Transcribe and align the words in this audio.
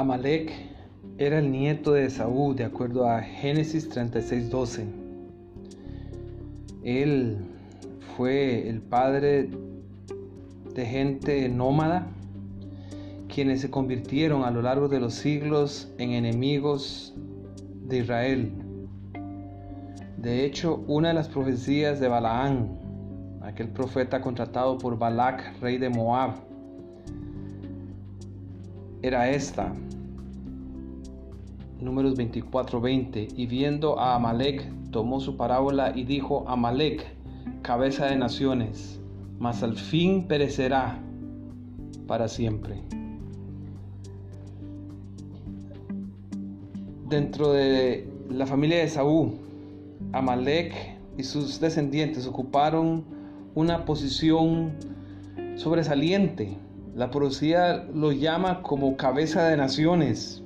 Amalek 0.00 0.50
era 1.18 1.40
el 1.40 1.52
nieto 1.52 1.92
de 1.92 2.06
Esaú, 2.06 2.54
de 2.54 2.64
acuerdo 2.64 3.06
a 3.06 3.20
Génesis 3.20 3.86
36:12. 3.90 4.86
Él 6.82 7.36
fue 8.16 8.66
el 8.66 8.80
padre 8.80 9.50
de 10.74 10.86
gente 10.86 11.46
nómada, 11.50 12.06
quienes 13.28 13.60
se 13.60 13.70
convirtieron 13.70 14.44
a 14.44 14.50
lo 14.50 14.62
largo 14.62 14.88
de 14.88 15.00
los 15.00 15.12
siglos 15.12 15.92
en 15.98 16.12
enemigos 16.12 17.14
de 17.86 17.98
Israel. 17.98 18.52
De 20.16 20.46
hecho, 20.46 20.82
una 20.86 21.08
de 21.08 21.14
las 21.14 21.28
profecías 21.28 22.00
de 22.00 22.08
Balaán, 22.08 22.70
aquel 23.42 23.68
profeta 23.68 24.22
contratado 24.22 24.78
por 24.78 24.98
Balac, 24.98 25.60
rey 25.60 25.76
de 25.76 25.90
Moab, 25.90 26.49
era 29.02 29.30
esta. 29.30 29.72
Números 31.80 32.16
24:20. 32.16 33.28
Y 33.36 33.46
viendo 33.46 33.98
a 33.98 34.14
Amalek, 34.14 34.66
tomó 34.90 35.20
su 35.20 35.36
parábola 35.36 35.92
y 35.94 36.04
dijo: 36.04 36.44
Amalek, 36.48 37.06
cabeza 37.62 38.06
de 38.06 38.16
naciones, 38.16 39.00
mas 39.38 39.62
al 39.62 39.76
fin 39.76 40.26
perecerá 40.26 40.98
para 42.06 42.28
siempre. 42.28 42.82
Dentro 47.08 47.52
de 47.52 48.08
la 48.28 48.46
familia 48.46 48.78
de 48.78 48.88
Saúl, 48.88 49.32
Amalek 50.12 50.74
y 51.16 51.24
sus 51.24 51.60
descendientes 51.60 52.26
ocuparon 52.26 53.04
una 53.54 53.84
posición 53.84 54.72
sobresaliente 55.56 56.56
la 57.00 57.10
poesía 57.10 57.86
lo 57.94 58.12
llama 58.12 58.60
como 58.60 58.94
cabeza 58.98 59.48
de 59.48 59.56
naciones. 59.56 60.42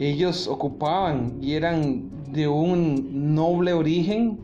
Ellos 0.00 0.48
ocupaban 0.48 1.38
y 1.40 1.52
eran 1.52 2.10
de 2.32 2.48
un 2.48 3.36
noble 3.36 3.72
origen 3.72 4.40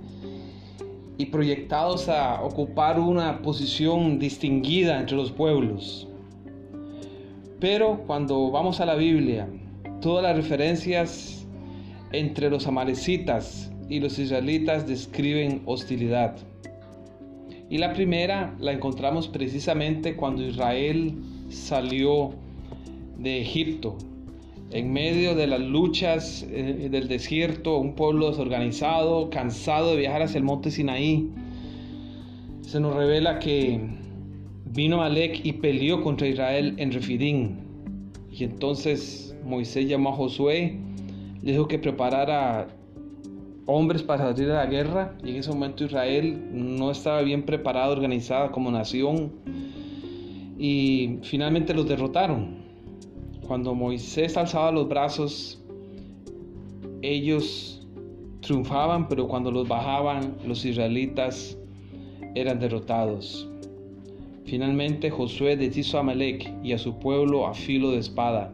y 1.18 1.26
proyectados 1.26 2.08
a 2.08 2.40
ocupar 2.44 3.00
una 3.00 3.42
posición 3.42 4.20
distinguida 4.20 5.00
entre 5.00 5.16
los 5.16 5.32
pueblos. 5.32 6.06
Pero 7.58 8.04
cuando 8.06 8.52
vamos 8.52 8.80
a 8.80 8.86
la 8.86 8.94
Biblia, 8.94 9.48
todas 10.00 10.22
las 10.22 10.36
referencias 10.36 11.44
entre 12.12 12.50
los 12.50 12.68
amalecitas 12.68 13.72
y 13.88 13.98
los 13.98 14.16
israelitas 14.16 14.86
describen 14.86 15.62
hostilidad. 15.66 16.36
Y 17.70 17.78
la 17.78 17.92
primera 17.92 18.56
la 18.58 18.72
encontramos 18.72 19.28
precisamente 19.28 20.16
cuando 20.16 20.42
Israel 20.42 21.14
salió 21.50 22.32
de 23.16 23.40
Egipto. 23.40 23.96
En 24.72 24.92
medio 24.92 25.36
de 25.36 25.46
las 25.46 25.60
luchas 25.60 26.44
eh, 26.50 26.88
del 26.90 27.06
desierto, 27.06 27.78
un 27.78 27.94
pueblo 27.94 28.30
desorganizado, 28.30 29.30
cansado 29.30 29.92
de 29.92 29.98
viajar 29.98 30.22
hacia 30.22 30.38
el 30.38 30.44
monte 30.44 30.72
Sinaí, 30.72 31.30
se 32.62 32.80
nos 32.80 32.94
revela 32.96 33.38
que 33.38 33.80
vino 34.64 35.02
Alec 35.02 35.40
y 35.44 35.52
peleó 35.52 36.02
contra 36.02 36.26
Israel 36.26 36.74
en 36.76 36.90
Refidín. 36.90 37.58
Y 38.32 38.42
entonces 38.42 39.36
Moisés 39.44 39.88
llamó 39.88 40.10
a 40.10 40.14
Josué, 40.14 40.76
le 41.40 41.52
dijo 41.52 41.68
que 41.68 41.78
preparara 41.78 42.66
hombres 43.70 44.02
para 44.02 44.34
salir 44.34 44.50
a 44.50 44.64
la 44.64 44.66
guerra 44.66 45.16
y 45.24 45.30
en 45.30 45.36
ese 45.36 45.50
momento 45.50 45.84
Israel 45.84 46.42
no 46.52 46.90
estaba 46.90 47.22
bien 47.22 47.44
preparada, 47.44 47.90
organizada 47.90 48.50
como 48.50 48.70
nación 48.70 49.32
y 50.58 51.18
finalmente 51.22 51.72
los 51.72 51.86
derrotaron. 51.86 52.58
Cuando 53.46 53.74
Moisés 53.74 54.36
alzaba 54.36 54.70
los 54.72 54.88
brazos, 54.88 55.62
ellos 57.02 57.86
triunfaban, 58.40 59.08
pero 59.08 59.28
cuando 59.28 59.50
los 59.50 59.66
bajaban, 59.68 60.36
los 60.46 60.64
israelitas 60.64 61.56
eran 62.34 62.58
derrotados. 62.58 63.48
Finalmente 64.44 65.10
Josué 65.10 65.56
deshizo 65.56 65.96
a 65.96 66.00
Amalek 66.00 66.52
y 66.62 66.72
a 66.72 66.78
su 66.78 66.98
pueblo 66.98 67.46
a 67.46 67.54
filo 67.54 67.92
de 67.92 67.98
espada 67.98 68.52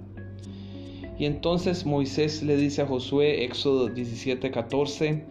y 1.19 1.25
entonces 1.25 1.87
Moisés 1.87 2.43
le 2.43 2.57
dice 2.57 2.83
a 2.83 2.87
Josué, 2.87 3.45
Éxodo 3.45 3.89
17:14, 3.89 5.25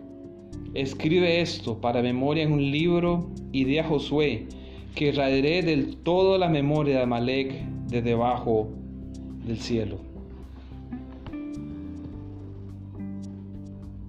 escribe 0.73 1.41
esto 1.41 1.79
para 1.79 2.01
memoria 2.01 2.44
en 2.44 2.51
un 2.51 2.72
libro 2.72 3.29
y 3.51 3.66
di 3.66 3.78
a 3.78 3.84
Josué 3.84 4.47
que 4.96 5.12
raeré 5.12 5.62
del 5.62 5.97
todo 5.97 6.38
la 6.38 6.50
memoria 6.50 6.97
de 6.97 7.03
Amalek 7.03 7.66
de 7.88 8.01
debajo 8.01 8.69
del 9.46 9.59
cielo. 9.59 10.00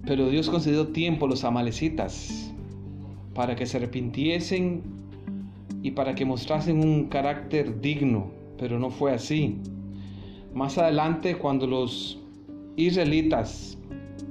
Pero 0.05 0.29
Dios 0.29 0.49
concedió 0.49 0.87
tiempo 0.87 1.25
a 1.25 1.29
los 1.29 1.43
amalecitas 1.43 2.53
para 3.35 3.55
que 3.55 3.65
se 3.65 3.77
arrepintiesen 3.77 4.81
y 5.83 5.91
para 5.91 6.15
que 6.15 6.25
mostrasen 6.25 6.79
un 6.79 7.07
carácter 7.07 7.81
digno, 7.81 8.31
pero 8.57 8.79
no 8.79 8.89
fue 8.89 9.11
así. 9.11 9.57
Más 10.53 10.77
adelante, 10.77 11.37
cuando 11.37 11.67
los 11.67 12.19
israelitas 12.75 13.77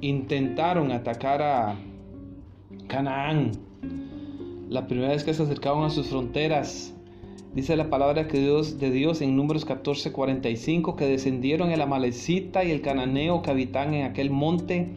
intentaron 0.01 0.93
atacar 0.93 1.43
a 1.43 1.77
Canaán, 2.89 3.53
la 4.69 4.87
primera 4.87 5.09
vez 5.09 5.25
que 5.25 5.35
se 5.35 5.43
acercaban 5.43 5.85
a 5.85 5.91
sus 5.91 6.09
fronteras, 6.09 6.95
dice 7.55 7.77
la 7.77 7.89
palabra 7.89 8.27
que 8.29 8.39
de 8.41 8.91
Dios 8.91 9.23
en 9.23 9.37
Números 9.37 9.67
14:45 9.67 10.97
que 10.97 11.07
descendieron 11.07 11.71
el 11.71 11.81
amalecita 11.81 12.65
y 12.65 12.71
el 12.71 12.81
cananeo 12.81 13.43
que 13.43 13.51
habitan 13.51 13.95
en 13.95 14.05
aquel 14.05 14.31
monte 14.31 14.89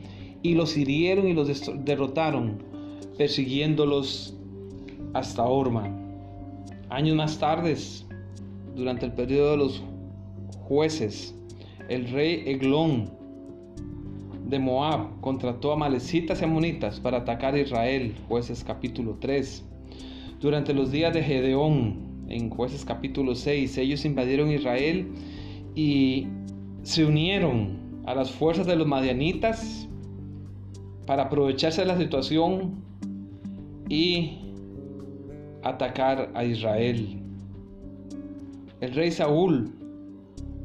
y 0.41 0.56
los 0.56 0.75
hirieron 0.78 1.28
y 1.28 1.34
los 1.34 1.47
derrotaron, 1.85 2.63
persiguiéndolos 3.18 4.35
hasta 5.13 5.44
Orma. 5.44 5.90
Años 6.90 7.16
más 7.16 7.38
tarde, 7.38 7.75
durante 8.75 9.06
el 9.06 9.13
periodo 9.13 9.52
de 9.52 9.58
los 9.58 9.84
jueces. 10.69 11.35
El 11.90 12.07
rey 12.12 12.44
Eglón 12.46 13.09
de 14.46 14.59
Moab 14.59 15.19
contrató 15.19 15.72
a 15.72 15.75
malecitas 15.75 16.41
y 16.41 16.46
amonitas 16.46 17.00
para 17.00 17.18
atacar 17.18 17.56
a 17.56 17.59
Israel, 17.59 18.16
jueces 18.28 18.63
capítulo 18.63 19.18
3. 19.19 19.66
Durante 20.40 20.75
los 20.75 20.91
días 20.91 21.12
de 21.13 21.24
Gedeón, 21.24 21.97
en 22.29 22.52
jueces 22.52 22.85
capítulo 22.85 23.34
6, 23.34 23.79
ellos 23.79 24.06
invadieron 24.06 24.52
Israel 24.52 25.08
y 25.74 26.28
se 26.84 27.03
unieron 27.03 28.03
a 28.06 28.13
las 28.13 28.29
fuerzas 28.29 28.68
de 28.68 28.75
los 28.75 28.85
madianitas 28.85 29.88
para 31.08 31.24
aprovecharse 31.24 31.81
de 31.81 31.88
la 31.88 31.97
situación 31.97 32.75
y 33.90 34.38
atacar 35.63 36.31
a 36.35 36.44
Israel. 36.46 37.19
El 38.81 38.94
rey 38.94 39.12
Saúl 39.12 39.78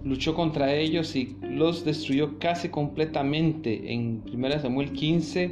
luchó 0.04 0.34
contra 0.34 0.74
ellos 0.74 1.16
y 1.16 1.36
los 1.42 1.84
destruyó 1.84 2.38
casi 2.38 2.68
completamente 2.68 3.92
en 3.92 4.22
1 4.32 4.60
Samuel 4.60 4.92
15 4.92 5.50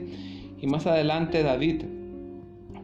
y 0.60 0.66
más 0.66 0.86
adelante 0.86 1.42
David 1.42 1.82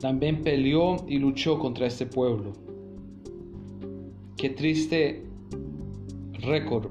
también 0.01 0.43
peleó 0.43 0.97
y 1.07 1.19
luchó 1.19 1.59
contra 1.59 1.87
este 1.87 2.07
pueblo. 2.07 2.53
Qué 4.37 4.51
triste 4.51 5.25
récord 6.41 6.89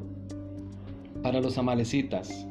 para 1.23 1.41
los 1.41 1.57
amalecitas. 1.57 2.45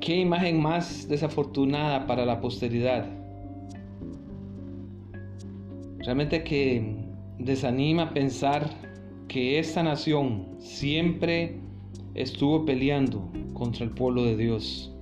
Qué 0.00 0.16
imagen 0.16 0.60
más 0.60 1.08
desafortunada 1.08 2.06
para 2.06 2.24
la 2.24 2.40
posteridad. 2.40 3.06
Realmente 5.98 6.42
que 6.42 6.96
desanima 7.38 8.12
pensar 8.12 8.91
que 9.32 9.58
esta 9.58 9.82
nación 9.82 10.44
siempre 10.58 11.56
estuvo 12.14 12.66
peleando 12.66 13.32
contra 13.54 13.82
el 13.86 13.90
pueblo 13.90 14.24
de 14.24 14.36
Dios. 14.36 14.92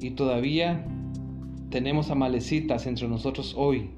Y 0.00 0.10
todavía 0.12 0.86
tenemos 1.70 2.08
amalecitas 2.08 2.86
entre 2.86 3.08
nosotros 3.08 3.52
hoy. 3.58 3.90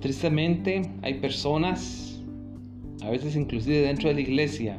Tristemente 0.00 0.90
hay 1.02 1.20
personas, 1.20 2.18
a 3.02 3.10
veces 3.10 3.36
inclusive 3.36 3.82
dentro 3.82 4.08
de 4.08 4.14
la 4.14 4.22
iglesia, 4.22 4.78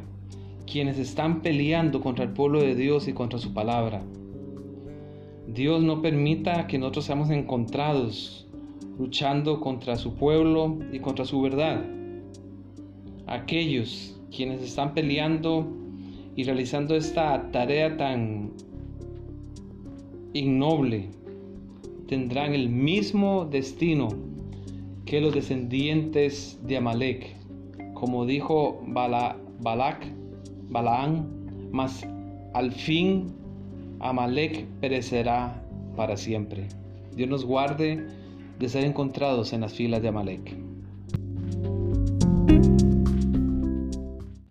quienes 0.66 0.98
están 0.98 1.40
peleando 1.40 2.00
contra 2.00 2.24
el 2.24 2.32
pueblo 2.32 2.62
de 2.62 2.74
Dios 2.74 3.06
y 3.06 3.12
contra 3.12 3.38
su 3.38 3.54
palabra. 3.54 4.02
Dios 5.46 5.84
no 5.84 6.02
permita 6.02 6.66
que 6.66 6.80
nosotros 6.80 7.04
seamos 7.04 7.30
encontrados 7.30 8.45
luchando 8.98 9.60
contra 9.60 9.96
su 9.96 10.14
pueblo 10.14 10.78
y 10.92 10.98
contra 11.00 11.24
su 11.24 11.40
verdad. 11.40 11.84
Aquellos 13.26 14.18
quienes 14.34 14.62
están 14.62 14.94
peleando 14.94 15.66
y 16.34 16.44
realizando 16.44 16.94
esta 16.94 17.50
tarea 17.50 17.96
tan 17.96 18.52
ignoble 20.32 21.08
tendrán 22.08 22.54
el 22.54 22.68
mismo 22.68 23.46
destino 23.46 24.08
que 25.06 25.20
los 25.20 25.34
descendientes 25.34 26.58
de 26.64 26.76
Amalek, 26.76 27.36
como 27.94 28.26
dijo 28.26 28.82
Balak, 28.88 30.06
Balaán, 30.68 31.26
mas 31.72 32.06
al 32.54 32.72
fin 32.72 33.32
Amalek 34.00 34.66
perecerá 34.80 35.62
para 35.96 36.16
siempre. 36.16 36.68
Dios 37.14 37.28
nos 37.30 37.44
guarde 37.44 38.06
de 38.58 38.68
ser 38.68 38.84
encontrados 38.84 39.52
en 39.52 39.60
las 39.60 39.74
filas 39.74 40.02
de 40.02 40.08
Amalek. 40.08 40.65